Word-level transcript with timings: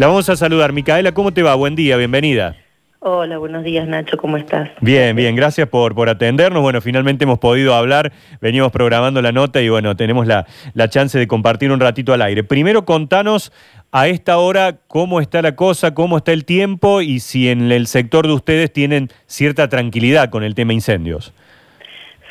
La 0.00 0.06
vamos 0.06 0.30
a 0.30 0.36
saludar. 0.36 0.72
Micaela, 0.72 1.12
¿cómo 1.12 1.30
te 1.30 1.42
va? 1.42 1.54
Buen 1.56 1.76
día, 1.76 1.98
bienvenida. 1.98 2.56
Hola, 3.00 3.36
buenos 3.36 3.64
días 3.64 3.86
Nacho, 3.86 4.16
¿cómo 4.16 4.38
estás? 4.38 4.70
Bien, 4.80 5.14
bien, 5.14 5.36
gracias 5.36 5.68
por, 5.68 5.94
por 5.94 6.08
atendernos. 6.08 6.62
Bueno, 6.62 6.80
finalmente 6.80 7.24
hemos 7.24 7.38
podido 7.38 7.74
hablar, 7.74 8.10
venimos 8.40 8.72
programando 8.72 9.20
la 9.20 9.30
nota 9.30 9.60
y 9.60 9.68
bueno, 9.68 9.96
tenemos 9.96 10.26
la, 10.26 10.46
la 10.72 10.88
chance 10.88 11.18
de 11.18 11.28
compartir 11.28 11.70
un 11.70 11.80
ratito 11.80 12.14
al 12.14 12.22
aire. 12.22 12.42
Primero 12.42 12.86
contanos 12.86 13.52
a 13.92 14.08
esta 14.08 14.38
hora 14.38 14.78
cómo 14.86 15.20
está 15.20 15.42
la 15.42 15.54
cosa, 15.54 15.92
cómo 15.92 16.16
está 16.16 16.32
el 16.32 16.46
tiempo 16.46 17.02
y 17.02 17.20
si 17.20 17.50
en 17.50 17.70
el 17.70 17.86
sector 17.86 18.26
de 18.26 18.32
ustedes 18.32 18.72
tienen 18.72 19.10
cierta 19.26 19.68
tranquilidad 19.68 20.30
con 20.30 20.44
el 20.44 20.54
tema 20.54 20.72
incendios. 20.72 21.34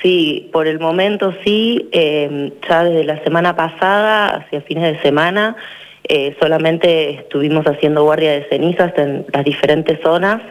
Sí, 0.02 0.50
por 0.52 0.66
el 0.66 0.80
momento 0.80 1.36
sí, 1.46 1.88
eh, 1.92 2.52
ya 2.68 2.84
desde 2.84 3.04
la 3.04 3.24
semana 3.24 3.56
pasada, 3.56 4.38
hacia 4.38 4.62
fines 4.62 4.92
de 4.92 5.02
semana, 5.04 5.56
eh, 6.12 6.36
solamente 6.40 7.12
estuvimos 7.12 7.68
haciendo 7.68 8.04
guardia 8.04 8.32
de 8.32 8.50
cenizas 8.50 8.92
en 8.98 9.28
las 9.32 9.46
diferentes 9.46 10.00
zonas, 10.02 10.42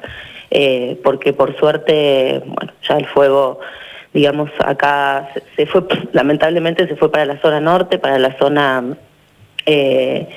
eh, 0.53 0.97
porque 1.03 1.33
por 1.33 1.59
suerte, 1.59 2.41
bueno, 2.47 2.73
ya 2.89 2.97
el 2.97 3.07
fuego, 3.07 3.59
digamos, 4.15 4.53
acá 4.65 5.31
se, 5.57 5.67
fue, 5.67 5.83
lamentablemente 6.13 6.87
se 6.87 6.95
fue 6.95 7.11
para 7.11 7.25
la 7.25 7.41
zona 7.41 7.59
norte, 7.59 7.99
para 7.99 8.21
la 8.21 8.39
zona 8.39 8.85
eh, 9.67 10.29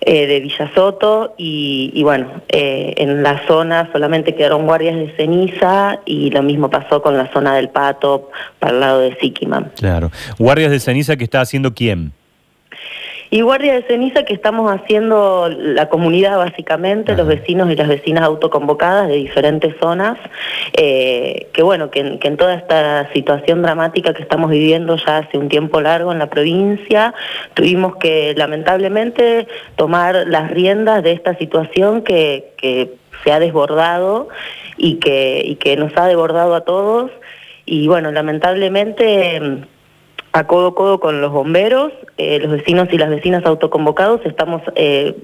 de 0.00 0.40
Villa 0.40 0.68
Soto, 0.74 1.34
y, 1.38 2.02
bueno, 2.02 2.42
en 2.48 3.22
la 3.22 3.46
zona 3.46 3.90
solamente 3.92 4.34
quedaron 4.34 4.66
guardias 4.66 4.96
de 4.96 5.14
ceniza, 5.16 6.00
y 6.04 6.30
lo 6.30 6.42
mismo 6.42 6.68
pasó 6.68 7.00
con 7.00 7.16
la 7.16 7.30
zona 7.32 7.54
del 7.54 7.68
Pato, 7.68 8.30
para 8.58 8.72
el 8.72 8.80
lado 8.80 9.00
de 9.02 9.16
Siquiman. 9.20 9.70
Claro. 9.76 10.10
¿Guardias 10.36 10.72
de 10.72 10.80
ceniza 10.80 11.16
que 11.16 11.24
está 11.24 11.42
haciendo 11.42 11.74
quién? 11.74 12.12
Y 13.30 13.42
guardia 13.42 13.74
de 13.74 13.82
ceniza 13.82 14.24
que 14.24 14.32
estamos 14.32 14.72
haciendo 14.72 15.50
la 15.50 15.90
comunidad 15.90 16.38
básicamente, 16.38 17.14
los 17.14 17.26
vecinos 17.26 17.70
y 17.70 17.76
las 17.76 17.88
vecinas 17.88 18.24
autoconvocadas 18.24 19.08
de 19.08 19.16
diferentes 19.16 19.74
zonas, 19.80 20.16
eh, 20.72 21.48
que 21.52 21.62
bueno, 21.62 21.90
que, 21.90 22.18
en 22.20 22.36
toda 22.38 22.54
esta 22.54 23.12
situación 23.12 23.60
dramática 23.60 24.14
que 24.14 24.22
estamos 24.22 24.50
viviendo 24.50 24.96
ya 24.96 25.18
hace 25.18 25.36
un 25.36 25.50
tiempo 25.50 25.80
largo 25.82 26.10
en 26.10 26.18
la 26.18 26.30
provincia, 26.30 27.12
tuvimos 27.52 27.96
que 27.96 28.34
lamentablemente 28.34 29.46
tomar 29.76 30.26
las 30.26 30.50
riendas 30.50 31.02
de 31.02 31.12
esta 31.12 31.36
situación 31.36 32.02
que, 32.02 32.52
que 32.56 32.94
se 33.24 33.32
ha 33.32 33.40
desbordado 33.40 34.28
y 34.78 34.94
que, 34.94 35.42
y 35.44 35.56
que 35.56 35.76
nos 35.76 35.94
ha 35.96 36.06
desbordado 36.06 36.54
a 36.54 36.62
todos. 36.62 37.10
Y 37.66 37.88
bueno, 37.88 38.10
lamentablemente 38.10 39.66
a 40.38 40.46
codo 40.46 40.68
a 40.68 40.74
codo 40.74 41.00
con 41.00 41.20
los 41.20 41.32
bomberos, 41.32 41.92
eh, 42.16 42.38
los 42.38 42.52
vecinos 42.52 42.88
y 42.92 42.98
las 42.98 43.10
vecinas 43.10 43.44
autoconvocados, 43.44 44.20
estamos 44.24 44.62
eh, 44.76 45.16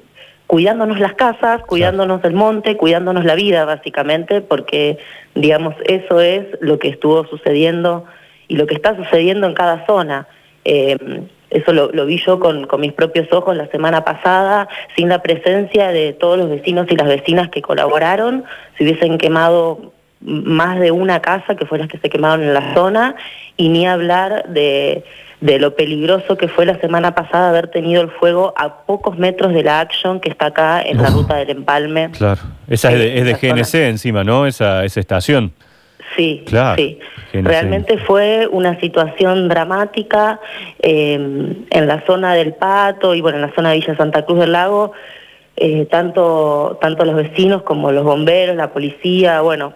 cuidándonos 0.49 0.99
las 0.99 1.15
casas, 1.15 1.63
cuidándonos 1.63 2.25
el 2.25 2.35
monte, 2.35 2.77
cuidándonos 2.77 3.25
la 3.25 3.37
vida 3.37 3.65
básicamente, 3.65 4.41
porque 4.41 4.99
digamos 5.37 5.77
eso 5.85 6.21
es 6.21 6.47
lo 6.61 6.81
que 6.81 6.89
estuvo 6.89 7.25
sucediendo 7.27 8.05
y 8.49 8.57
lo 8.57 8.67
que 8.67 8.75
está 8.75 8.97
sucediendo 8.97 9.47
en 9.47 9.55
cada 9.55 9.87
zona. 9.87 10.27
Eh, 10.65 10.99
eso 11.51 11.73
lo, 11.73 12.07
vi 12.07 12.19
yo 12.19 12.41
con, 12.41 12.67
con, 12.67 12.81
mis 12.81 12.93
propios 12.93 13.33
ojos 13.33 13.57
la 13.57 13.69
semana 13.69 14.05
pasada, 14.05 14.67
sin 14.97 15.09
la 15.09 15.23
presencia 15.23 15.93
de 15.93 16.13
todos 16.13 16.37
los 16.37 16.51
vecinos 16.51 16.89
y 16.91 16.97
las 16.97 17.07
vecinas 17.07 17.49
que 17.51 17.63
colaboraron, 17.63 18.43
se 18.77 18.83
hubiesen 18.83 19.19
quemado 19.19 19.94
más 20.25 20.81
de 20.81 20.91
una 20.91 21.21
casa 21.21 21.55
que 21.55 21.67
fue 21.67 21.79
las 21.79 21.89
que 21.89 21.99
se 21.99 22.09
quemaron 22.09 22.43
en 22.43 22.55
la 22.55 22.75
zona 22.75 23.15
y 23.57 23.69
ni 23.69 23.87
hablar 23.87 24.49
de, 24.49 25.05
de 25.41 25.59
lo 25.59 25.77
peligroso 25.77 26.39
que 26.39 26.49
fue 26.49 26.65
la 26.65 26.81
semana 26.81 27.15
pasada 27.15 27.51
haber 27.51 27.69
tenido 27.69 28.01
el 28.01 28.11
fuego 28.11 28.55
a 28.57 28.87
pocos 28.87 29.19
metros 29.19 29.53
de 29.53 29.63
la 29.63 29.81
Action 29.81 30.19
que 30.19 30.31
está 30.31 30.47
acá 30.47 30.83
en 30.83 31.03
la 31.03 31.11
ruta 31.11 31.37
del 31.37 31.51
empalme. 31.51 32.11
Claro, 32.11 32.41
esa 32.69 32.91
es 32.93 32.99
de, 32.99 33.19
es 33.19 33.25
de 33.25 33.35
GNC 33.35 33.75
encima, 33.89 34.25
¿no? 34.25 34.47
Esa, 34.47 34.85
esa 34.85 35.01
estación. 35.01 35.53
Sí, 36.17 36.45
claro, 36.47 36.77
sí. 36.77 36.99
Realmente 37.33 37.99
fue 37.99 38.49
una 38.51 38.79
situación 38.81 39.49
dramática 39.49 40.41
eh, 40.81 41.15
en 41.15 41.87
la 41.87 42.07
zona 42.07 42.35
del 42.35 42.55
Pato 42.55 43.15
y 43.15 43.21
bueno, 43.21 43.37
en 43.37 43.43
la 43.43 43.55
zona 43.55 43.71
de 43.71 43.81
Villa 43.81 43.97
Santa 43.97 44.25
Cruz 44.25 44.39
del 44.39 44.53
Lago. 44.53 44.93
Eh, 45.57 45.87
tanto, 45.91 46.79
tanto 46.81 47.05
los 47.05 47.15
vecinos 47.15 47.63
como 47.63 47.93
los 47.93 48.03
bomberos, 48.03 48.57
la 48.57 48.73
policía, 48.73 49.41
bueno, 49.41 49.73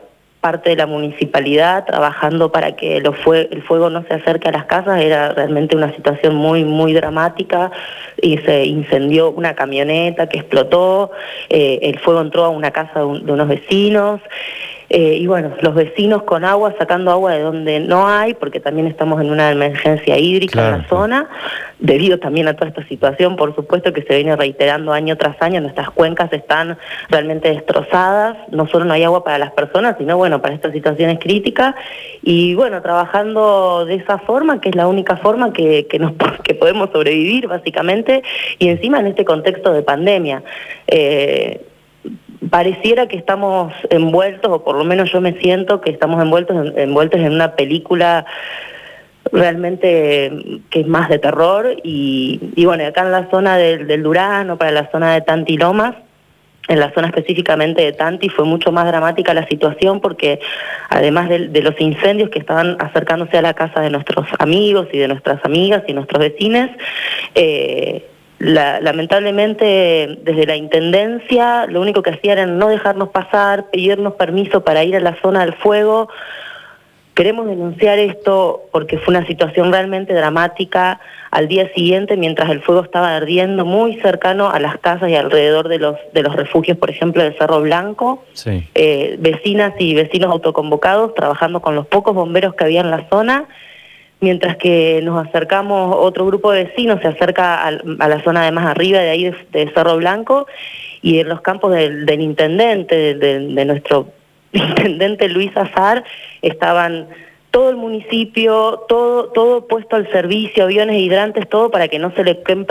parte 0.48 0.70
de 0.70 0.76
la 0.76 0.86
municipalidad 0.86 1.84
trabajando 1.84 2.50
para 2.50 2.74
que 2.74 2.96
el 2.96 3.62
fuego 3.62 3.90
no 3.90 4.02
se 4.08 4.14
acerque 4.14 4.48
a 4.48 4.52
las 4.52 4.64
casas. 4.64 4.98
Era 5.02 5.34
realmente 5.34 5.76
una 5.76 5.94
situación 5.94 6.36
muy, 6.36 6.64
muy 6.64 6.94
dramática 6.94 7.70
y 8.22 8.38
se 8.38 8.64
incendió 8.64 9.30
una 9.30 9.54
camioneta 9.54 10.26
que 10.26 10.38
explotó, 10.38 11.10
eh, 11.50 11.80
el 11.82 11.98
fuego 11.98 12.22
entró 12.22 12.46
a 12.46 12.48
una 12.48 12.70
casa 12.70 13.00
de 13.00 13.32
unos 13.32 13.46
vecinos. 13.46 14.22
Eh, 14.90 15.18
y 15.20 15.26
bueno, 15.26 15.52
los 15.60 15.74
vecinos 15.74 16.22
con 16.22 16.44
agua, 16.44 16.74
sacando 16.78 17.10
agua 17.10 17.34
de 17.34 17.42
donde 17.42 17.80
no 17.80 18.08
hay, 18.08 18.32
porque 18.34 18.58
también 18.58 18.86
estamos 18.86 19.20
en 19.20 19.30
una 19.30 19.50
emergencia 19.50 20.16
hídrica 20.16 20.66
en 20.66 20.78
la 20.78 20.88
zona, 20.88 21.28
debido 21.78 22.18
también 22.18 22.48
a 22.48 22.54
toda 22.54 22.68
esta 22.68 22.86
situación, 22.88 23.36
por 23.36 23.54
supuesto 23.54 23.92
que 23.92 24.02
se 24.02 24.16
viene 24.16 24.34
reiterando 24.34 24.92
año 24.92 25.16
tras 25.16 25.40
año, 25.42 25.60
nuestras 25.60 25.90
cuencas 25.90 26.32
están 26.32 26.78
realmente 27.10 27.50
destrozadas, 27.50 28.36
no 28.50 28.66
solo 28.66 28.86
no 28.86 28.94
hay 28.94 29.04
agua 29.04 29.24
para 29.24 29.38
las 29.38 29.52
personas, 29.52 29.96
sino 29.98 30.16
bueno, 30.16 30.40
para 30.40 30.54
estas 30.54 30.72
situaciones 30.72 31.18
críticas, 31.18 31.74
y 32.22 32.54
bueno, 32.54 32.80
trabajando 32.80 33.84
de 33.84 33.96
esa 33.96 34.18
forma, 34.18 34.60
que 34.60 34.70
es 34.70 34.74
la 34.74 34.86
única 34.88 35.18
forma 35.18 35.52
que, 35.52 35.86
que, 35.86 35.98
nos, 35.98 36.12
que 36.44 36.54
podemos 36.54 36.90
sobrevivir 36.92 37.46
básicamente, 37.46 38.22
y 38.58 38.68
encima 38.68 39.00
en 39.00 39.08
este 39.08 39.26
contexto 39.26 39.72
de 39.72 39.82
pandemia. 39.82 40.42
Eh, 40.86 41.67
pareciera 42.50 43.08
que 43.08 43.16
estamos 43.16 43.72
envueltos, 43.90 44.50
o 44.50 44.64
por 44.64 44.76
lo 44.76 44.84
menos 44.84 45.10
yo 45.12 45.20
me 45.20 45.38
siento 45.40 45.80
que 45.80 45.90
estamos 45.90 46.22
envueltos 46.22 46.56
en, 46.56 46.78
envueltos 46.78 47.20
en 47.20 47.32
una 47.32 47.54
película 47.56 48.26
realmente 49.32 50.60
que 50.70 50.80
es 50.80 50.86
más 50.86 51.08
de 51.08 51.18
terror. 51.18 51.76
Y, 51.82 52.64
bueno, 52.64 52.86
acá 52.86 53.02
en 53.02 53.12
la 53.12 53.30
zona 53.30 53.56
del, 53.56 53.86
del 53.86 54.02
Durano, 54.02 54.56
para 54.56 54.70
la 54.70 54.90
zona 54.90 55.14
de 55.14 55.20
Tantilomas, 55.22 55.94
en 56.68 56.80
la 56.80 56.92
zona 56.92 57.08
específicamente 57.08 57.82
de 57.82 57.92
Tanti 57.92 58.28
fue 58.28 58.44
mucho 58.44 58.70
más 58.72 58.86
dramática 58.86 59.32
la 59.32 59.46
situación 59.46 60.00
porque 60.00 60.38
además 60.90 61.30
de, 61.30 61.48
de, 61.48 61.62
los 61.62 61.80
incendios 61.80 62.28
que 62.28 62.38
estaban 62.38 62.76
acercándose 62.78 63.38
a 63.38 63.42
la 63.42 63.54
casa 63.54 63.80
de 63.80 63.88
nuestros 63.88 64.26
amigos 64.38 64.86
y 64.92 64.98
de 64.98 65.08
nuestras 65.08 65.42
amigas 65.44 65.82
y 65.88 65.94
nuestros 65.94 66.20
vecinos, 66.20 66.68
eh, 67.34 68.06
lamentablemente 68.38 70.18
desde 70.22 70.46
la 70.46 70.56
Intendencia 70.56 71.66
lo 71.66 71.80
único 71.80 72.02
que 72.02 72.10
hacían 72.10 72.38
era 72.38 72.46
no 72.46 72.68
dejarnos 72.68 73.08
pasar, 73.08 73.70
pedirnos 73.70 74.14
permiso 74.14 74.62
para 74.64 74.84
ir 74.84 74.96
a 74.96 75.00
la 75.00 75.16
zona 75.20 75.40
del 75.40 75.54
fuego. 75.54 76.08
Queremos 77.14 77.48
denunciar 77.48 77.98
esto 77.98 78.62
porque 78.70 78.98
fue 78.98 79.16
una 79.16 79.26
situación 79.26 79.72
realmente 79.72 80.14
dramática 80.14 81.00
al 81.32 81.48
día 81.48 81.68
siguiente 81.74 82.16
mientras 82.16 82.48
el 82.48 82.62
fuego 82.62 82.82
estaba 82.82 83.16
ardiendo 83.16 83.64
muy 83.64 84.00
cercano 84.00 84.50
a 84.50 84.60
las 84.60 84.78
casas 84.78 85.10
y 85.10 85.16
alrededor 85.16 85.68
de 85.68 85.80
los, 85.80 85.96
de 86.12 86.22
los 86.22 86.36
refugios, 86.36 86.78
por 86.78 86.90
ejemplo, 86.90 87.24
del 87.24 87.36
Cerro 87.36 87.60
Blanco. 87.60 88.24
Eh, 88.46 89.16
vecinas 89.18 89.74
y 89.80 89.94
vecinos 89.94 90.30
autoconvocados 90.30 91.12
trabajando 91.14 91.60
con 91.60 91.74
los 91.74 91.88
pocos 91.88 92.14
bomberos 92.14 92.54
que 92.54 92.64
había 92.64 92.82
en 92.82 92.90
la 92.92 93.08
zona 93.10 93.48
mientras 94.20 94.56
que 94.56 95.00
nos 95.02 95.26
acercamos, 95.26 95.94
otro 95.96 96.26
grupo 96.26 96.52
de 96.52 96.64
vecinos 96.64 97.00
se 97.00 97.08
acerca 97.08 97.66
a, 97.66 97.70
la 97.70 98.22
zona 98.22 98.44
de 98.44 98.52
más 98.52 98.66
arriba, 98.66 98.98
de 98.98 99.10
ahí 99.10 99.32
de, 99.52 99.70
Cerro 99.72 99.96
Blanco, 99.96 100.46
y 101.02 101.20
en 101.20 101.28
los 101.28 101.40
campos 101.40 101.72
del, 101.72 102.20
intendente, 102.20 103.14
de, 103.14 103.64
nuestro 103.64 104.08
intendente 104.52 105.28
Luis 105.28 105.56
Azar, 105.56 106.04
estaban 106.42 107.08
todo 107.50 107.70
el 107.70 107.76
municipio, 107.76 108.84
todo, 108.88 109.30
todo 109.30 109.66
puesto 109.66 109.96
al 109.96 110.10
servicio, 110.10 110.64
aviones 110.64 111.00
hidrantes, 111.00 111.48
todo 111.48 111.70
para 111.70 111.88
que 111.88 111.98
no 111.98 112.12
se 112.12 112.22
le 112.22 112.42
quemen, 112.42 112.66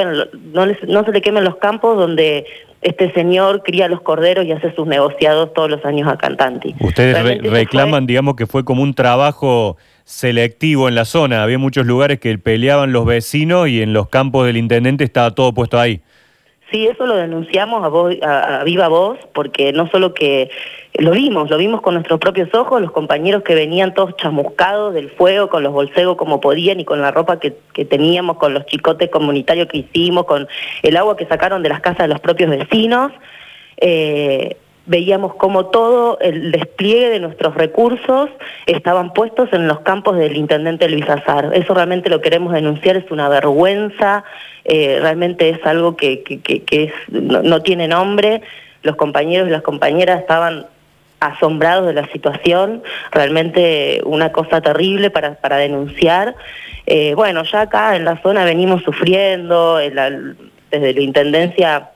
no, 0.53 0.65
no 0.65 1.03
se 1.03 1.11
le 1.11 1.21
quemen 1.21 1.43
los 1.43 1.55
campos 1.55 1.97
donde 1.97 2.45
este 2.81 3.11
señor 3.13 3.63
cría 3.63 3.87
los 3.87 4.01
corderos 4.01 4.45
y 4.45 4.51
hace 4.51 4.73
sus 4.75 4.85
negociados 4.85 5.51
todos 5.53 5.69
los 5.69 5.83
años 5.83 6.07
a 6.07 6.17
Cantanti. 6.17 6.75
Ustedes 6.79 7.41
reclaman, 7.41 8.05
digamos, 8.05 8.35
que 8.35 8.45
fue 8.45 8.63
como 8.63 8.83
un 8.83 8.93
trabajo 8.93 9.77
selectivo 10.07 10.87
en 10.87 10.95
la 10.95 11.03
zona. 11.03 11.43
Había 11.43 11.59
muchos 11.59 11.85
lugares 11.85 12.19
que 12.21 12.35
peleaban 12.37 12.93
los 12.93 13.05
vecinos 13.05 13.67
y 13.67 13.81
en 13.81 13.91
los 13.91 14.07
campos 14.07 14.45
del 14.45 14.55
intendente 14.55 15.03
estaba 15.03 15.31
todo 15.31 15.53
puesto 15.53 15.77
ahí. 15.77 15.99
Sí, 16.71 16.87
eso 16.87 17.05
lo 17.05 17.17
denunciamos 17.17 17.83
a, 18.23 18.63
viva 18.63 18.87
voz, 18.87 19.19
porque 19.33 19.73
no 19.73 19.89
solo 19.89 20.13
que 20.13 20.49
lo 20.93 21.11
vimos, 21.11 21.49
lo 21.49 21.57
vimos 21.57 21.81
con 21.81 21.93
nuestros 21.93 22.19
propios 22.19 22.53
ojos, 22.53 22.81
los 22.81 22.91
compañeros 22.91 23.43
que 23.43 23.53
venían 23.53 23.93
todos 23.93 24.15
chamuscados 24.15 24.93
del 24.93 25.09
fuego, 25.11 25.49
con 25.49 25.63
los 25.63 25.73
bolsegos 25.73 26.15
como 26.15 26.39
podían 26.39 26.79
y 26.79 26.85
con 26.85 27.01
la 27.01 27.11
ropa 27.11 27.39
que, 27.39 27.51
teníamos, 27.85 28.37
con 28.37 28.53
los 28.53 28.65
chicotes 28.65 29.09
comunitarios 29.09 29.67
que 29.67 29.79
hicimos, 29.79 30.25
con 30.25 30.47
el 30.83 30.97
agua 30.97 31.17
que 31.17 31.25
sacaron 31.25 31.63
de 31.63 31.69
las 31.69 31.81
casas 31.81 31.99
de 31.99 32.07
los 32.07 32.21
propios 32.21 32.49
vecinos. 32.49 33.11
Eh, 33.77 34.55
veíamos 34.87 35.35
como 35.35 35.67
todo 35.67 36.17
el 36.19 36.51
despliegue 36.51 37.09
de 37.09 37.19
nuestros 37.19 37.53
recursos 37.55 38.29
estaban 38.65 39.13
puestos 39.13 39.49
en 39.51 39.67
los 39.67 39.81
campos 39.81 40.17
del 40.17 40.35
intendente 40.35 40.89
Luis 40.89 41.07
Azar. 41.09 41.51
Eso 41.53 41.73
realmente 41.73 42.09
lo 42.09 42.21
queremos 42.21 42.53
denunciar, 42.53 42.95
es 42.95 43.11
una 43.11 43.29
vergüenza, 43.29 44.23
eh, 44.63 44.97
realmente 45.01 45.49
es 45.49 45.63
algo 45.65 45.95
que, 45.95 46.23
no, 47.09 47.61
tiene 47.61 47.87
nombre. 47.87 48.41
Los 48.81 48.95
compañeros 48.95 49.49
y 49.49 49.51
las 49.51 49.61
compañeras 49.61 50.21
estaban 50.21 50.65
asombrados 51.19 51.87
de 51.87 51.93
la 51.93 52.07
situación, 52.07 52.83
realmente 53.11 54.01
una 54.05 54.31
cosa 54.31 54.61
terrible 54.61 55.09
para, 55.09 55.35
para 55.35 55.57
denunciar. 55.57 56.35
Eh, 56.85 57.13
bueno, 57.15 57.43
ya 57.43 57.61
acá 57.61 57.97
en 57.97 58.05
la 58.05 58.21
zona 58.21 58.45
venimos 58.45 58.83
sufriendo, 58.83 59.77
desde 59.77 60.93
la 60.93 61.01
Intendencia 61.01 61.89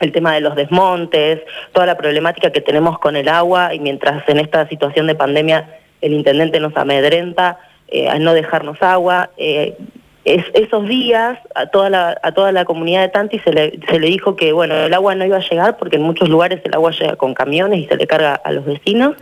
el 0.00 0.12
tema 0.12 0.34
de 0.34 0.40
los 0.40 0.56
desmontes, 0.56 1.40
toda 1.72 1.86
la 1.86 1.96
problemática 1.96 2.50
que 2.50 2.60
tenemos 2.60 2.98
con 2.98 3.16
el 3.16 3.28
agua 3.28 3.74
y 3.74 3.78
mientras 3.78 4.28
en 4.28 4.40
esta 4.40 4.66
situación 4.68 5.06
de 5.06 5.14
pandemia 5.14 5.76
el 6.00 6.14
intendente 6.14 6.58
nos 6.58 6.76
amedrenta 6.76 7.58
eh, 7.88 8.08
a 8.08 8.18
no 8.18 8.34
dejarnos 8.34 8.80
agua. 8.82 9.30
Eh, 9.36 9.76
esos 10.24 10.86
días 10.86 11.38
a 11.54 11.66
toda 11.66 11.88
la, 11.88 12.18
a 12.22 12.32
toda 12.32 12.52
la 12.52 12.66
comunidad 12.66 13.00
de 13.00 13.08
Tanti 13.08 13.38
se 13.38 13.52
le, 13.52 13.78
se 13.88 13.98
le 13.98 14.06
dijo 14.08 14.36
que 14.36 14.52
bueno 14.52 14.74
el 14.74 14.92
agua 14.92 15.14
no 15.14 15.24
iba 15.24 15.38
a 15.38 15.48
llegar 15.48 15.78
porque 15.78 15.96
en 15.96 16.02
muchos 16.02 16.28
lugares 16.28 16.60
el 16.64 16.74
agua 16.74 16.90
llega 16.90 17.16
con 17.16 17.32
camiones 17.32 17.80
y 17.80 17.86
se 17.86 17.96
le 17.96 18.06
carga 18.06 18.34
a 18.34 18.52
los 18.52 18.66
vecinos, 18.66 19.16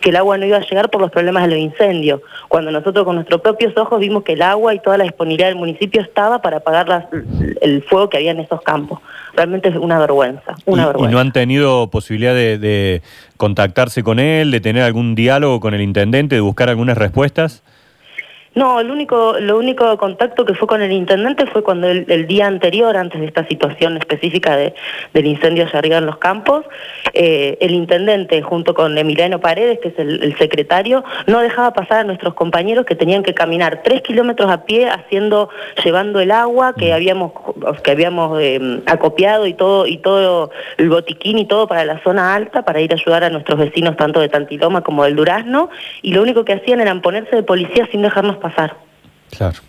que 0.00 0.10
el 0.10 0.16
agua 0.16 0.38
no 0.38 0.46
iba 0.46 0.56
a 0.56 0.60
llegar 0.60 0.90
por 0.90 1.00
los 1.00 1.10
problemas 1.10 1.44
de 1.44 1.50
los 1.50 1.58
incendios, 1.58 2.20
cuando 2.48 2.70
nosotros 2.70 3.04
con 3.04 3.14
nuestros 3.14 3.40
propios 3.40 3.76
ojos 3.76 4.00
vimos 4.00 4.24
que 4.24 4.32
el 4.32 4.42
agua 4.42 4.74
y 4.74 4.80
toda 4.80 4.98
la 4.98 5.04
disponibilidad 5.04 5.48
del 5.48 5.56
municipio 5.56 6.02
estaba 6.02 6.42
para 6.42 6.58
apagar 6.58 7.08
el 7.60 7.82
fuego 7.84 8.08
que 8.10 8.16
había 8.16 8.32
en 8.32 8.40
esos 8.40 8.60
campos. 8.62 8.98
Realmente 9.34 9.68
es 9.68 9.76
una 9.76 10.00
vergüenza, 10.00 10.56
una 10.66 10.82
¿Y, 10.82 10.86
vergüenza. 10.86 11.10
¿Y 11.10 11.14
no 11.14 11.20
han 11.20 11.32
tenido 11.32 11.88
posibilidad 11.90 12.34
de, 12.34 12.58
de 12.58 13.02
contactarse 13.36 14.02
con 14.02 14.18
él, 14.18 14.50
de 14.50 14.60
tener 14.60 14.82
algún 14.82 15.14
diálogo 15.14 15.60
con 15.60 15.74
el 15.74 15.80
intendente, 15.80 16.34
de 16.34 16.40
buscar 16.40 16.68
algunas 16.68 16.98
respuestas? 16.98 17.62
No, 18.52 18.80
el 18.80 18.90
único, 18.90 19.38
lo 19.38 19.58
único 19.58 19.96
contacto 19.96 20.44
que 20.44 20.54
fue 20.54 20.66
con 20.66 20.82
el 20.82 20.90
intendente 20.90 21.46
fue 21.46 21.62
cuando 21.62 21.88
el, 21.88 22.26
día 22.26 22.48
anterior, 22.48 22.96
antes 22.96 23.20
de 23.20 23.28
esta 23.28 23.46
situación 23.46 23.96
específica 23.96 24.56
de, 24.56 24.74
del 25.14 25.26
incendio 25.26 25.64
allá 25.64 25.78
arriba 25.78 25.98
en 25.98 26.06
los 26.06 26.18
campos, 26.18 26.64
eh, 27.14 27.58
el 27.60 27.70
intendente 27.70 28.42
junto 28.42 28.74
con 28.74 28.98
Emiliano 28.98 29.38
Paredes, 29.38 29.78
que 29.78 29.88
es 29.88 29.98
el, 29.98 30.36
secretario, 30.36 31.04
no 31.28 31.40
dejaba 31.40 31.72
pasar 31.72 31.98
a 31.98 32.04
nuestros 32.04 32.34
compañeros 32.34 32.86
que 32.86 32.96
tenían 32.96 33.22
que 33.22 33.34
caminar 33.34 33.82
tres 33.84 34.02
kilómetros 34.02 34.50
a 34.50 34.64
pie 34.64 34.88
haciendo, 34.88 35.48
llevando 35.84 36.18
el 36.18 36.32
agua 36.32 36.74
que 36.74 36.90
mm. 36.90 36.94
habíamos, 36.94 37.32
que 37.84 37.90
habíamos 37.92 38.40
eh, 38.40 38.80
acopiado 38.86 39.46
y 39.46 39.54
todo, 39.54 39.86
y 39.86 39.98
todo 39.98 40.50
el 40.76 40.90
botiquín 40.90 41.38
y 41.38 41.46
todo 41.46 41.68
para 41.68 41.84
la 41.84 42.02
zona 42.02 42.34
alta, 42.34 42.64
para 42.64 42.80
ir 42.80 42.90
a 42.92 42.96
ayudar 42.96 43.22
a 43.22 43.30
nuestros 43.30 43.60
vecinos 43.60 43.96
tanto 43.96 44.18
de 44.18 44.28
Tantiloma 44.28 44.80
como 44.82 45.04
del 45.04 45.14
Durazno, 45.14 45.70
y 46.02 46.12
lo 46.12 46.22
único 46.22 46.44
que 46.44 46.54
hacían 46.54 46.80
era 46.80 47.00
ponerse 47.00 47.36
de 47.36 47.44
policía 47.44 47.86
sin 47.92 48.02
dejarnos 48.02 48.39
pasar. 48.40 48.76
Claro. 49.30 49.60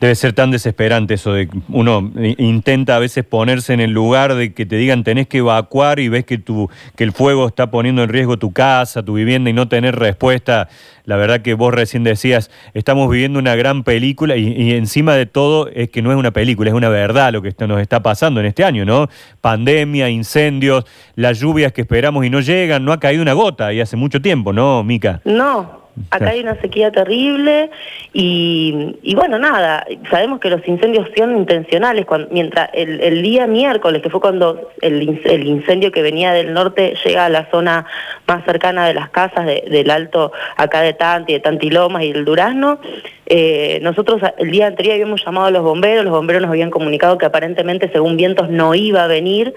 Debe 0.00 0.14
ser 0.14 0.32
tan 0.32 0.50
desesperante 0.50 1.14
eso 1.14 1.32
de 1.32 1.48
uno 1.68 2.10
intenta 2.38 2.96
a 2.96 2.98
veces 2.98 3.24
ponerse 3.24 3.72
en 3.72 3.80
el 3.80 3.92
lugar 3.92 4.34
de 4.34 4.52
que 4.52 4.66
te 4.66 4.76
digan 4.76 5.04
tenés 5.04 5.28
que 5.28 5.38
evacuar 5.38 6.00
y 6.00 6.08
ves 6.08 6.24
que 6.24 6.38
tu 6.38 6.68
que 6.96 7.04
el 7.04 7.12
fuego 7.12 7.46
está 7.46 7.70
poniendo 7.70 8.02
en 8.02 8.08
riesgo 8.08 8.36
tu 8.36 8.52
casa, 8.52 9.04
tu 9.04 9.14
vivienda 9.14 9.50
y 9.50 9.52
no 9.52 9.68
tener 9.68 9.96
respuesta. 9.96 10.68
La 11.04 11.16
verdad 11.16 11.42
que 11.42 11.54
vos 11.54 11.74
recién 11.74 12.04
decías, 12.04 12.50
estamos 12.74 13.10
viviendo 13.10 13.38
una 13.38 13.56
gran 13.56 13.82
película 13.82 14.36
y, 14.36 14.72
encima 14.72 15.14
de 15.14 15.26
todo 15.26 15.68
es 15.68 15.88
que 15.88 16.00
no 16.00 16.12
es 16.12 16.16
una 16.16 16.30
película, 16.30 16.70
es 16.70 16.74
una 16.74 16.88
verdad 16.88 17.32
lo 17.32 17.42
que 17.42 17.54
nos 17.66 17.80
está 17.80 18.02
pasando 18.02 18.40
en 18.40 18.46
este 18.46 18.64
año, 18.64 18.84
¿no? 18.84 19.08
Pandemia, 19.40 20.08
incendios, 20.10 20.84
las 21.16 21.40
lluvias 21.40 21.72
que 21.72 21.80
esperamos 21.80 22.24
y 22.24 22.30
no 22.30 22.40
llegan, 22.40 22.84
no 22.84 22.92
ha 22.92 23.00
caído 23.00 23.22
una 23.22 23.32
gota 23.32 23.72
y 23.72 23.80
hace 23.80 23.96
mucho 23.96 24.20
tiempo, 24.20 24.52
¿no, 24.52 24.84
Mica? 24.84 25.20
No, 25.24 25.81
Acá 26.10 26.30
hay 26.30 26.40
una 26.40 26.58
sequía 26.60 26.90
terrible 26.90 27.70
y, 28.14 29.14
bueno, 29.14 29.38
nada, 29.38 29.86
sabemos 30.10 30.40
que 30.40 30.48
los 30.48 30.66
incendios 30.66 31.06
son 31.16 31.36
intencionales. 31.36 32.06
mientras 32.30 32.70
el, 32.72 33.22
día 33.22 33.46
miércoles, 33.46 34.00
que 34.02 34.08
fue 34.08 34.20
cuando 34.20 34.70
el, 34.80 35.02
incendio 35.02 35.92
que 35.92 36.00
venía 36.00 36.32
del 36.32 36.54
norte 36.54 36.94
llega 37.04 37.26
a 37.26 37.28
la 37.28 37.50
zona 37.50 37.84
más 38.26 38.44
cercana 38.44 38.86
de 38.86 38.94
las 38.94 39.10
casas 39.10 39.46
del 39.46 39.90
alto 39.90 40.32
acá 40.56 40.80
de 40.80 40.94
Tanti, 40.94 41.34
de 41.34 41.40
Tantilomas 41.40 42.04
y 42.04 42.12
del 42.12 42.24
Durazno, 42.24 42.80
eh, 43.26 43.78
nosotros 43.82 44.20
el 44.38 44.50
día 44.50 44.66
anterior 44.66 44.94
habíamos 44.94 45.24
llamado 45.24 45.46
a 45.46 45.50
los 45.50 45.62
bomberos, 45.62 46.04
los 46.04 46.12
bomberos 46.12 46.42
nos 46.42 46.50
habían 46.50 46.70
comunicado 46.70 47.18
que 47.18 47.26
aparentemente 47.26 47.90
según 47.92 48.16
vientos 48.16 48.48
no 48.48 48.74
iba 48.74 49.04
a 49.04 49.06
venir, 49.06 49.54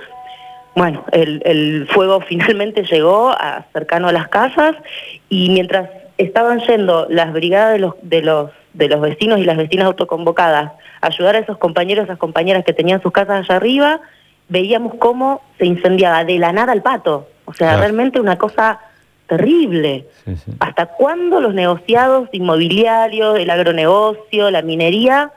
bueno, 0.76 1.06
el, 1.12 1.42
el, 1.46 1.88
fuego 1.90 2.20
finalmente 2.28 2.84
llegó 2.84 3.30
a, 3.30 3.66
cercano 3.74 4.10
a 4.10 4.12
las 4.12 4.28
casas 4.28 4.76
y 5.30 5.50
mientras 5.50 5.90
estaban 6.18 6.60
yendo 6.62 7.08
las 7.10 7.34
brigadas 7.34 7.74
de 7.74 7.80
los, 7.80 7.96
de 8.02 8.22
los, 8.22 8.52
de 8.74 8.88
los 8.88 9.02
vecinos 9.02 9.40
y 9.40 9.44
las 9.44 9.58
vecinas 9.58 9.86
autoconvocadas 9.88 10.72
a 11.02 11.08
ayudar 11.08 11.36
a 11.36 11.40
esos 11.40 11.58
compañeros, 11.58 12.06
esas 12.06 12.18
compañeras 12.18 12.64
que 12.66 12.74
tenían 12.74 13.02
sus 13.02 13.12
casas 13.12 13.46
allá 13.46 13.58
arriba, 13.58 14.02
veíamos 14.48 14.96
cómo 14.96 15.42
se 15.58 15.66
incendiaba 15.66 16.24
de 16.24 16.40
la 16.40 16.52
nada 16.52 16.74
el 16.74 16.82
pato. 16.82 17.28
O 17.46 17.54
sea, 17.54 17.78
realmente 17.78 18.20
una 18.20 18.38
cosa 18.38 18.80
terrible. 19.28 20.08
¿Hasta 20.60 20.88
cuándo 20.88 21.40
los 21.40 21.54
negociados 21.54 22.30
inmobiliarios, 22.32 23.40
el 23.40 23.50
agronegocio, 23.50 24.52
la 24.52 24.62
minería 24.62 25.32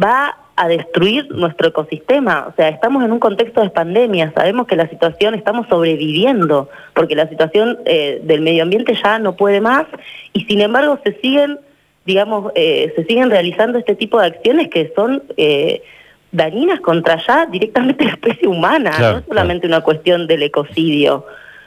va 0.00 0.36
a 0.58 0.66
destruir 0.66 1.30
nuestro 1.30 1.68
ecosistema. 1.68 2.46
O 2.48 2.54
sea, 2.56 2.68
estamos 2.68 3.04
en 3.04 3.12
un 3.12 3.20
contexto 3.20 3.62
de 3.62 3.70
pandemia, 3.70 4.32
sabemos 4.34 4.66
que 4.66 4.74
la 4.74 4.88
situación, 4.88 5.34
estamos 5.34 5.68
sobreviviendo, 5.68 6.68
porque 6.94 7.14
la 7.14 7.28
situación 7.28 7.78
eh, 7.84 8.20
del 8.24 8.40
medio 8.40 8.64
ambiente 8.64 8.98
ya 9.02 9.20
no 9.20 9.36
puede 9.36 9.60
más, 9.60 9.86
y 10.32 10.44
sin 10.46 10.60
embargo 10.60 10.98
se 11.04 11.12
siguen, 11.20 11.60
digamos, 12.04 12.50
eh, 12.56 12.92
se 12.96 13.04
siguen 13.04 13.30
realizando 13.30 13.78
este 13.78 13.94
tipo 13.94 14.20
de 14.20 14.26
acciones 14.26 14.68
que 14.68 14.92
son 14.96 15.22
eh, 15.36 15.82
dañinas 16.32 16.80
contra 16.80 17.24
ya 17.24 17.46
directamente 17.46 18.04
la 18.06 18.10
especie 18.10 18.48
humana, 18.48 18.90
no 18.98 19.18
es 19.18 19.24
solamente 19.26 19.66
una 19.66 19.82
cuestión 19.82 20.26
del 20.26 20.42
ecocidio. 20.42 21.24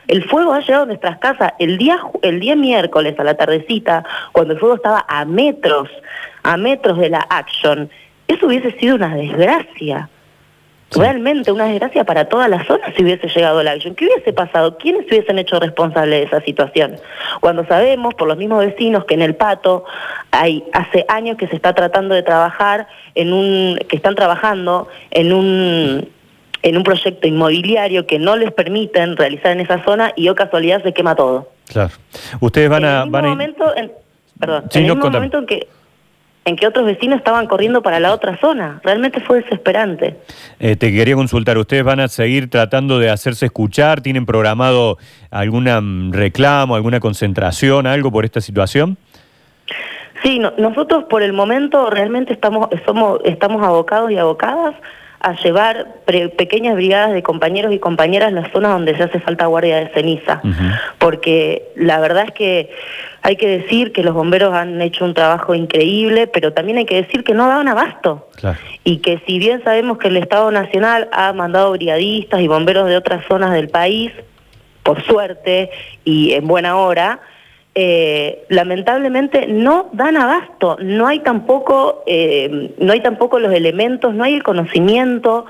El 0.07 0.25
fuego 0.25 0.51
ha 0.51 0.59
llegado 0.59 0.83
a 0.83 0.87
nuestras 0.87 1.17
casas 1.19 1.53
el 1.59 1.77
día, 1.77 1.97
el 2.23 2.41
día 2.41 2.57
miércoles 2.57 3.17
a 3.17 3.23
la 3.23 3.35
tardecita, 3.35 4.03
cuando 4.33 4.53
el 4.53 4.59
fuego 4.59 4.75
estaba 4.75 5.05
a 5.07 5.23
metros, 5.23 5.87
a 6.43 6.57
metros 6.57 6.97
de 6.97 7.09
la 7.09 7.25
action 7.29 7.89
eso 8.33 8.47
hubiese 8.47 8.71
sido 8.79 8.95
una 8.95 9.15
desgracia. 9.15 10.09
Realmente 10.93 11.53
una 11.53 11.67
desgracia 11.67 12.03
para 12.03 12.25
toda 12.25 12.49
la 12.49 12.65
zona 12.65 12.93
si 12.95 13.03
hubiese 13.03 13.29
llegado 13.29 13.63
la 13.63 13.71
acción. 13.71 13.95
¿Qué 13.95 14.05
hubiese 14.05 14.33
pasado? 14.33 14.77
¿Quiénes 14.77 15.07
se 15.07 15.15
hubiesen 15.15 15.39
hecho 15.39 15.57
responsables 15.57 16.19
de 16.19 16.25
esa 16.25 16.41
situación? 16.41 16.97
Cuando 17.39 17.65
sabemos 17.65 18.13
por 18.13 18.27
los 18.27 18.35
mismos 18.35 18.65
vecinos 18.65 19.05
que 19.05 19.13
en 19.13 19.21
el 19.21 19.35
Pato 19.35 19.85
hay 20.31 20.65
hace 20.73 21.05
años 21.07 21.37
que 21.37 21.47
se 21.47 21.55
está 21.55 21.73
tratando 21.73 22.13
de 22.13 22.23
trabajar 22.23 22.87
en 23.15 23.31
un 23.31 23.79
que 23.87 23.95
están 23.95 24.15
trabajando 24.15 24.89
en 25.11 25.31
un 25.31 26.09
en 26.63 26.77
un 26.77 26.83
proyecto 26.83 27.27
inmobiliario 27.27 28.05
que 28.05 28.19
no 28.19 28.35
les 28.35 28.51
permiten 28.51 29.15
realizar 29.15 29.53
en 29.53 29.61
esa 29.61 29.83
zona 29.83 30.11
y 30.17 30.27
o 30.27 30.35
casualidad 30.35 30.83
se 30.83 30.93
quema 30.93 31.15
todo. 31.15 31.49
Claro. 31.67 31.91
Ustedes 32.41 32.69
van 32.69 32.83
a 32.83 33.05
van 33.05 33.25
momento, 33.25 33.73
perdón, 34.37 34.65
en 34.73 34.85
el 34.85 34.95
mismo 34.95 35.09
momento 35.09 35.37
en 35.37 35.45
que 35.45 35.67
en 36.45 36.55
que 36.55 36.67
otros 36.67 36.85
vecinos 36.85 37.19
estaban 37.19 37.47
corriendo 37.47 37.81
para 37.81 37.99
la 37.99 38.13
otra 38.13 38.37
zona. 38.37 38.81
Realmente 38.83 39.21
fue 39.21 39.41
desesperante. 39.41 40.17
Eh, 40.59 40.75
te 40.75 40.91
quería 40.91 41.15
consultar, 41.15 41.57
¿ustedes 41.57 41.83
van 41.83 41.99
a 41.99 42.07
seguir 42.07 42.49
tratando 42.49 42.97
de 42.99 43.09
hacerse 43.09 43.45
escuchar? 43.45 44.01
¿Tienen 44.01 44.25
programado 44.25 44.97
algún 45.29 46.11
reclamo, 46.11 46.75
alguna 46.75 46.99
concentración, 46.99 47.85
algo 47.85 48.11
por 48.11 48.25
esta 48.25 48.41
situación? 48.41 48.97
Sí, 50.23 50.39
nosotros 50.57 51.05
por 51.05 51.23
el 51.23 51.33
momento 51.33 51.89
realmente 51.89 52.33
estamos, 52.33 52.69
somos, 52.85 53.19
estamos 53.23 53.63
abocados 53.63 54.11
y 54.11 54.17
abocadas 54.17 54.75
a 55.23 55.35
llevar 55.35 56.01
pequeñas 56.05 56.75
brigadas 56.75 57.13
de 57.13 57.21
compañeros 57.21 57.71
y 57.73 57.79
compañeras 57.79 58.29
en 58.29 58.35
las 58.35 58.51
zonas 58.51 58.71
donde 58.71 58.97
se 58.97 59.03
hace 59.03 59.19
falta 59.19 59.45
guardia 59.45 59.77
de 59.77 59.89
ceniza, 59.89 60.41
porque 60.97 61.71
la 61.75 61.99
verdad 61.99 62.25
es 62.27 62.31
que 62.31 62.71
hay 63.21 63.35
que 63.35 63.47
decir 63.47 63.91
que 63.91 64.03
los 64.03 64.15
bomberos 64.15 64.51
han 64.53 64.81
hecho 64.81 65.05
un 65.05 65.13
trabajo 65.13 65.53
increíble, 65.53 66.25
pero 66.25 66.53
también 66.53 66.79
hay 66.79 66.85
que 66.85 67.03
decir 67.03 67.23
que 67.23 67.35
no 67.35 67.47
daban 67.47 67.67
abasto. 67.67 68.29
Y 68.83 68.97
que 68.97 69.21
si 69.27 69.37
bien 69.37 69.63
sabemos 69.63 69.99
que 69.99 70.07
el 70.07 70.17
Estado 70.17 70.49
Nacional 70.49 71.07
ha 71.11 71.31
mandado 71.33 71.71
brigadistas 71.71 72.41
y 72.41 72.47
bomberos 72.47 72.87
de 72.87 72.97
otras 72.97 73.23
zonas 73.27 73.53
del 73.53 73.69
país, 73.69 74.11
por 74.81 75.03
suerte 75.03 75.69
y 76.03 76.33
en 76.33 76.47
buena 76.47 76.77
hora, 76.77 77.19
eh, 77.73 78.45
lamentablemente 78.49 79.47
no 79.47 79.89
dan 79.93 80.17
abasto, 80.17 80.77
no 80.81 81.07
hay 81.07 81.19
tampoco, 81.19 82.03
eh, 82.05 82.73
no 82.77 82.91
hay 82.91 82.99
tampoco 82.99 83.39
los 83.39 83.53
elementos, 83.53 84.13
no 84.13 84.25
hay 84.25 84.33
el 84.33 84.43
conocimiento. 84.43 85.45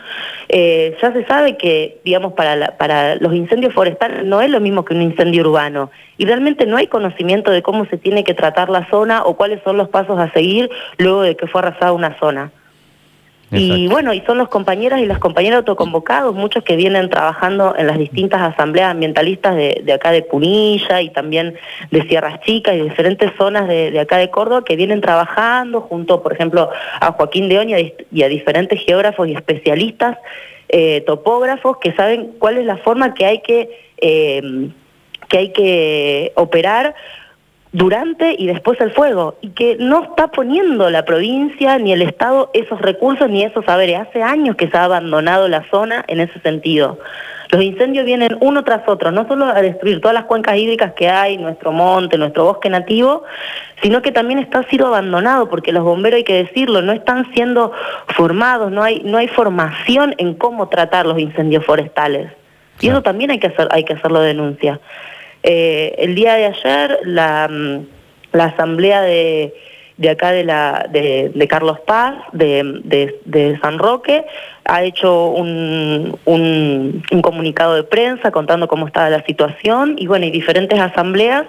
Eh, 0.48 0.96
ya 1.02 1.12
se 1.14 1.26
sabe 1.26 1.58
que, 1.58 2.00
digamos, 2.06 2.34
para, 2.34 2.78
para 2.78 3.16
los 3.16 3.34
incendios 3.34 3.74
forestales 3.74 4.24
no 4.24 4.42
es 4.42 4.52
lo 4.52 4.60
mismo 4.60 4.86
que 4.86 4.94
un 4.94 5.02
incendio 5.02 5.42
urbano 5.42 5.90
y 6.18 6.26
realmente 6.26 6.68
no 6.68 6.78
hay 6.78 6.86
conocimiento 6.86 7.50
de 7.50 7.64
cómo 7.64 7.86
se 7.86 7.98
tiene 7.98 8.24
que 8.24 8.36
tratar 8.36 8.70
la 8.70 8.88
zona 8.92 9.24
o 9.24 9.36
cuáles 9.36 9.64
son 9.64 9.78
los 9.78 9.90
pasos 9.90 10.20
a 10.20 10.32
seguir 10.32 10.70
luego 11.00 11.24
de 11.24 11.36
que 11.36 11.48
fue 11.48 11.62
arrasada 11.62 11.92
una 11.94 12.20
zona. 12.20 12.52
Y 13.54 13.88
bueno, 13.90 14.14
y 14.14 14.22
son 14.22 14.38
los 14.38 14.48
compañeras 14.48 15.02
y 15.02 15.06
las 15.06 15.20
compañeras 15.20 15.60
autoconvocados, 15.60 16.34
muchos 16.34 16.64
que 16.64 16.78
vienen 16.78 17.10
trabajando 17.10 17.76
en 17.78 17.88
las 17.88 17.98
distintas 17.98 18.42
asambleas 18.42 18.92
ambientalistas 18.92 19.56
de, 19.56 19.94
acá 19.94 20.12
de 20.12 20.22
Punilla 20.22 21.02
y 21.02 21.10
también 21.10 21.56
de 21.92 22.02
Sierras 22.04 22.40
Chicas 22.42 22.76
y 22.76 22.82
diferentes 22.82 23.32
zonas 23.38 23.68
de, 23.68 24.00
acá 24.00 24.18
de 24.18 24.30
Córdoba 24.30 24.64
que 24.64 24.78
vienen 24.78 25.02
trabajando 25.02 25.82
junto, 25.82 26.24
por 26.24 26.32
ejemplo, 26.32 26.70
a 27.00 27.12
Joaquín 27.12 27.50
de 27.50 27.60
Oña 27.60 27.78
y 27.80 28.24
a 28.24 28.30
diferentes 28.30 28.82
geógrafos 28.86 29.28
y 29.28 29.34
especialistas, 29.34 30.18
eh, 30.70 31.02
topógrafos 31.02 31.78
que 31.78 31.92
saben 31.92 32.32
cuál 32.40 32.58
es 32.58 32.66
la 32.66 32.78
forma 32.78 33.14
que 33.14 33.26
hay 33.26 33.42
que, 33.42 33.70
eh, 33.98 34.70
que 35.28 35.38
hay 35.38 35.52
que 35.52 36.32
operar 36.36 36.96
durante 37.72 38.36
y 38.38 38.48
después 38.48 38.80
el 38.82 38.92
fuego, 38.92 39.36
y 39.42 39.50
que 39.50 39.78
no 39.80 40.04
está 40.04 40.28
poniendo 40.28 40.90
la 40.90 41.06
provincia 41.06 41.78
ni 41.78 41.94
el 41.94 42.02
Estado 42.02 42.50
esos 42.54 42.82
recursos 42.82 43.30
ni 43.30 43.44
esos 43.44 43.64
saberes. 43.66 44.00
Hace 44.00 44.22
años 44.22 44.56
que 44.56 44.70
se 44.70 44.78
ha 44.78 44.84
abandonado 44.84 45.48
la 45.48 45.64
zona 45.70 46.04
en 46.08 46.20
ese 46.20 46.40
sentido. 46.42 47.00
Los 47.52 47.62
incendios 47.64 48.06
vienen 48.06 48.38
uno 48.40 48.64
tras 48.64 48.88
otro, 48.88 49.12
no 49.12 49.28
solo 49.28 49.46
a 49.46 49.62
destruir 49.62 50.00
todas 50.00 50.16
las 50.16 50.24
cuencas 50.24 50.56
hídricas 50.56 50.94
que 50.94 51.10
hay, 51.10 51.38
nuestro 51.38 51.74
monte, 51.74 52.18
nuestro 52.18 52.46
bosque 52.46 52.70
nativo, 52.70 53.24
sino 53.82 54.02
que 54.02 54.14
también 54.14 54.40
está 54.40 54.64
sido 54.70 54.88
abandonado, 54.88 55.50
porque 55.50 55.74
los 55.74 55.84
bomberos, 55.84 56.20
hay 56.20 56.24
que 56.24 56.44
decirlo, 56.44 56.82
no 56.82 56.94
están 56.94 57.30
siendo 57.34 57.74
formados, 58.16 58.72
no 58.72 58.84
hay, 58.84 59.02
no 59.04 59.18
hay 59.18 59.28
formación 59.28 60.16
en 60.18 60.34
cómo 60.36 60.70
tratar 60.70 61.06
los 61.06 61.20
incendios 61.20 61.66
forestales. 61.66 62.32
Y 62.80 62.88
eso 62.88 63.02
también 63.02 63.32
hay 63.32 63.40
que, 63.40 63.48
hacer, 63.48 63.68
hay 63.72 63.84
que 63.84 63.94
hacerlo 63.94 64.22
denuncia. 64.22 64.80
Eh, 65.44 65.96
el 65.98 66.16
día 66.16 66.36
de 66.36 66.46
ayer 66.46 67.00
la, 67.04 67.48
mm, 67.50 67.86
la 68.34 68.46
asamblea 68.46 69.02
de, 69.02 69.54
de 70.02 70.10
acá 70.10 70.32
de, 70.32 70.44
la, 70.44 70.88
de, 70.90 71.48
Carlos 71.48 71.80
Paz, 71.82 72.16
de, 72.34 72.82
de, 73.24 73.60
San 73.62 73.78
Roque, 73.78 74.26
ha 74.66 74.84
hecho 74.84 75.28
un, 75.28 76.18
un, 76.26 77.04
un, 77.12 77.22
comunicado 77.22 77.76
de 77.76 77.84
prensa 77.84 78.32
contando 78.32 78.68
cómo 78.68 78.88
estaba 78.88 79.12
la 79.12 79.24
situación 79.26 79.96
y 80.00 80.08
bueno, 80.08 80.26
y 80.26 80.32
diferentes 80.32 80.80
asambleas 80.80 81.46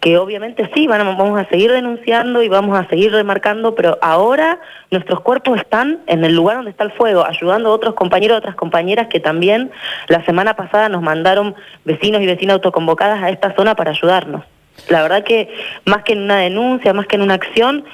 que 0.00 0.16
obviamente 0.16 0.70
sí, 0.74 0.86
vamos 0.86 1.38
a 1.38 1.46
seguir 1.50 1.72
denunciando 1.72 2.42
y 2.42 2.48
vamos 2.48 2.78
a 2.78 2.88
seguir 2.88 3.12
remarcando, 3.12 3.74
pero 3.74 3.98
ahora 4.00 4.58
nuestros 4.90 5.20
cuerpos 5.20 5.58
están 5.58 5.98
en 6.06 6.24
el 6.24 6.34
lugar 6.34 6.56
donde 6.56 6.70
está 6.70 6.84
el 6.84 6.92
fuego, 6.92 7.26
ayudando 7.26 7.68
a 7.68 7.72
otros 7.74 7.92
compañeros, 7.94 8.38
otras 8.38 8.54
compañeras 8.54 9.08
que 9.08 9.20
también 9.20 9.70
la 10.08 10.24
semana 10.24 10.56
pasada 10.56 10.88
nos 10.88 11.02
mandaron 11.02 11.54
vecinos 11.84 12.22
y 12.22 12.26
vecinas 12.26 12.54
autoconvocadas 12.54 13.22
a 13.22 13.28
esta 13.28 13.54
zona 13.54 13.74
para 13.74 13.90
ayudarnos. 13.90 14.42
La 14.88 15.02
verdad 15.02 15.24
que 15.24 15.48
más 15.84 16.02
que 16.02 16.12
en 16.14 16.22
una 16.22 16.38
denuncia, 16.38 16.92
más 16.92 17.06
que 17.06 17.16
en 17.16 17.22
una 17.22 17.34
acción, 17.34 17.84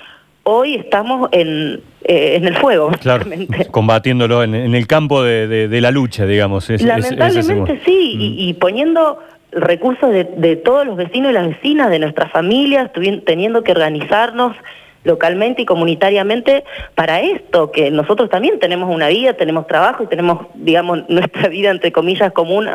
hoy 0.48 0.76
estamos 0.76 1.28
en, 1.32 1.80
eh, 2.04 2.36
en 2.36 2.46
el 2.46 2.56
fuego. 2.56 2.90
Claro, 3.00 3.26
combatiéndolo 3.72 4.44
en, 4.44 4.54
el 4.54 4.86
campo 4.86 5.22
de, 5.22 5.80
la 5.80 5.90
lucha, 5.90 6.24
digamos. 6.24 6.68
Lamentablemente 6.70 7.80
sí, 7.84 8.36
y, 8.38 8.52
mm. 8.52 8.58
poniendo 8.58 9.18
recursos 9.50 10.10
de, 10.12 10.56
todos 10.56 10.86
los 10.86 10.96
vecinos 10.96 11.30
y 11.30 11.34
las 11.34 11.48
vecinas, 11.48 11.90
de 11.90 11.98
nuestras 11.98 12.30
familias, 12.30 12.90
teniendo 13.24 13.64
que 13.64 13.72
organizarnos 13.72 14.56
localmente 15.02 15.62
y 15.62 15.64
comunitariamente 15.64 16.64
para 16.94 17.20
esto, 17.20 17.72
que 17.72 17.90
nosotros 17.90 18.28
también 18.28 18.58
tenemos 18.58 18.92
una 18.92 19.08
vida, 19.08 19.34
tenemos 19.34 19.66
trabajo 19.66 20.04
y 20.04 20.06
tenemos, 20.06 20.46
digamos, 20.54 21.04
nuestra 21.08 21.48
vida, 21.48 21.70
entre 21.70 21.90
comillas, 21.90 22.32
común 22.32 22.68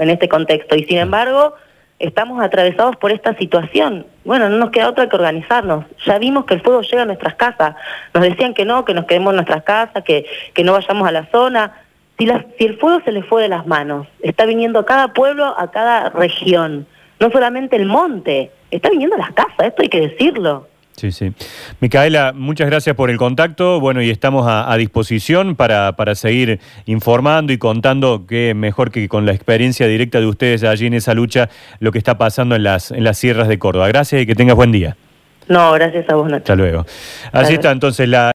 en 0.00 0.10
este 0.10 0.28
contexto. 0.28 0.74
Y 0.74 0.84
sin 0.84 0.98
embargo 0.98 1.54
estamos 2.00 2.42
atravesados 2.42 2.96
por 2.96 3.12
esta 3.12 3.36
situación. 3.36 4.06
Bueno, 4.24 4.48
no 4.48 4.56
nos 4.56 4.70
queda 4.70 4.88
otra 4.88 5.08
que 5.08 5.16
organizarnos. 5.16 5.84
Ya 6.04 6.18
vimos 6.18 6.46
que 6.46 6.54
el 6.54 6.62
fuego 6.62 6.80
llega 6.80 7.02
a 7.02 7.06
nuestras 7.06 7.34
casas. 7.34 7.76
Nos 8.12 8.24
decían 8.24 8.54
que 8.54 8.64
no, 8.64 8.84
que 8.84 8.94
nos 8.94 9.04
quedemos 9.04 9.30
en 9.32 9.36
nuestras 9.36 9.62
casas, 9.62 10.02
que, 10.02 10.26
que 10.54 10.64
no 10.64 10.72
vayamos 10.72 11.06
a 11.06 11.12
la 11.12 11.26
zona. 11.26 11.74
Si, 12.18 12.26
si 12.58 12.64
el 12.64 12.78
fuego 12.78 13.00
se 13.04 13.12
le 13.12 13.22
fue 13.22 13.42
de 13.42 13.48
las 13.48 13.66
manos, 13.66 14.08
está 14.20 14.46
viniendo 14.46 14.80
a 14.80 14.86
cada 14.86 15.12
pueblo, 15.12 15.54
a 15.56 15.70
cada 15.70 16.08
región, 16.10 16.86
no 17.20 17.30
solamente 17.30 17.76
el 17.76 17.86
monte, 17.86 18.50
está 18.70 18.90
viniendo 18.90 19.16
a 19.16 19.20
las 19.20 19.32
casas, 19.32 19.66
esto 19.66 19.82
hay 19.82 19.88
que 19.88 20.00
decirlo. 20.00 20.69
Sí, 21.00 21.12
sí. 21.12 21.32
Micaela, 21.80 22.34
muchas 22.34 22.68
gracias 22.68 22.94
por 22.94 23.08
el 23.08 23.16
contacto. 23.16 23.80
Bueno, 23.80 24.02
y 24.02 24.10
estamos 24.10 24.44
a, 24.46 24.76
disposición 24.76 25.56
para, 25.56 25.96
para, 25.96 26.14
seguir 26.14 26.60
informando 26.84 27.54
y 27.54 27.58
contando 27.58 28.26
que 28.26 28.52
mejor 28.52 28.90
que 28.90 29.08
con 29.08 29.24
la 29.24 29.32
experiencia 29.32 29.86
directa 29.86 30.20
de 30.20 30.26
ustedes 30.26 30.62
allí 30.62 30.84
en 30.84 30.92
esa 30.92 31.14
lucha, 31.14 31.48
lo 31.78 31.90
que 31.90 31.96
está 31.96 32.18
pasando 32.18 32.54
en 32.54 32.64
las, 32.64 32.90
en 32.90 33.02
las 33.02 33.16
sierras 33.16 33.48
de 33.48 33.58
Córdoba. 33.58 33.88
Gracias 33.88 34.20
y 34.20 34.26
que 34.26 34.34
tengas 34.34 34.56
buen 34.56 34.72
día. 34.72 34.94
No, 35.48 35.72
gracias 35.72 36.06
a 36.10 36.16
vos, 36.16 36.26
Nacho. 36.26 36.42
Hasta 36.42 36.54
luego. 36.54 36.84
Así 37.32 37.54
está 37.54 37.70
entonces 37.70 38.06
la... 38.06 38.28